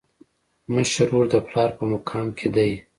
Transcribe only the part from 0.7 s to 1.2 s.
مشر